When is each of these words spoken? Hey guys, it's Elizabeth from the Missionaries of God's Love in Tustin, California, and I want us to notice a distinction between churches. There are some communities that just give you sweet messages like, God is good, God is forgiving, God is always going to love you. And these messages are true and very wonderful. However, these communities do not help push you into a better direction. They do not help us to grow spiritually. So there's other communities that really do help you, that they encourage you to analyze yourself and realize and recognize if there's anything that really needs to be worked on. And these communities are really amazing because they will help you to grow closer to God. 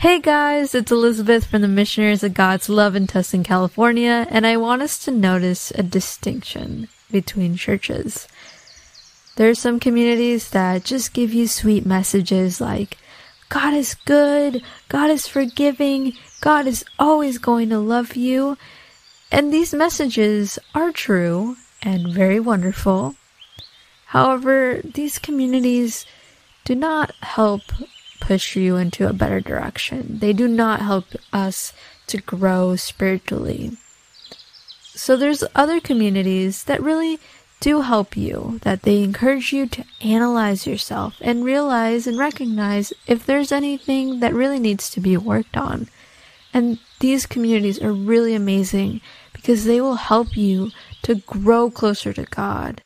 Hey 0.00 0.20
guys, 0.20 0.76
it's 0.76 0.92
Elizabeth 0.92 1.46
from 1.46 1.60
the 1.62 1.66
Missionaries 1.66 2.22
of 2.22 2.32
God's 2.32 2.68
Love 2.68 2.94
in 2.94 3.08
Tustin, 3.08 3.44
California, 3.44 4.28
and 4.30 4.46
I 4.46 4.56
want 4.56 4.80
us 4.80 4.96
to 5.00 5.10
notice 5.10 5.72
a 5.72 5.82
distinction 5.82 6.86
between 7.10 7.56
churches. 7.56 8.28
There 9.34 9.50
are 9.50 9.56
some 9.56 9.80
communities 9.80 10.50
that 10.50 10.84
just 10.84 11.12
give 11.12 11.34
you 11.34 11.48
sweet 11.48 11.84
messages 11.84 12.60
like, 12.60 12.96
God 13.48 13.74
is 13.74 13.96
good, 14.04 14.62
God 14.88 15.10
is 15.10 15.26
forgiving, 15.26 16.12
God 16.40 16.68
is 16.68 16.84
always 17.00 17.38
going 17.38 17.68
to 17.70 17.80
love 17.80 18.14
you. 18.14 18.56
And 19.32 19.52
these 19.52 19.74
messages 19.74 20.60
are 20.76 20.92
true 20.92 21.56
and 21.82 22.14
very 22.14 22.38
wonderful. 22.38 23.16
However, 24.06 24.80
these 24.84 25.18
communities 25.18 26.06
do 26.64 26.76
not 26.76 27.16
help 27.20 27.62
push 28.20 28.56
you 28.56 28.76
into 28.76 29.08
a 29.08 29.12
better 29.12 29.40
direction. 29.40 30.18
They 30.18 30.32
do 30.32 30.48
not 30.48 30.80
help 30.80 31.06
us 31.32 31.72
to 32.08 32.18
grow 32.18 32.76
spiritually. 32.76 33.76
So 34.94 35.16
there's 35.16 35.44
other 35.54 35.80
communities 35.80 36.64
that 36.64 36.82
really 36.82 37.20
do 37.60 37.80
help 37.80 38.16
you, 38.16 38.60
that 38.62 38.82
they 38.82 39.02
encourage 39.02 39.52
you 39.52 39.66
to 39.66 39.84
analyze 40.00 40.66
yourself 40.66 41.16
and 41.20 41.44
realize 41.44 42.06
and 42.06 42.18
recognize 42.18 42.92
if 43.06 43.26
there's 43.26 43.52
anything 43.52 44.20
that 44.20 44.34
really 44.34 44.60
needs 44.60 44.90
to 44.90 45.00
be 45.00 45.16
worked 45.16 45.56
on. 45.56 45.88
And 46.54 46.78
these 47.00 47.26
communities 47.26 47.80
are 47.82 47.92
really 47.92 48.34
amazing 48.34 49.00
because 49.32 49.64
they 49.64 49.80
will 49.80 49.96
help 49.96 50.36
you 50.36 50.70
to 51.02 51.16
grow 51.16 51.70
closer 51.70 52.12
to 52.12 52.24
God. 52.24 52.82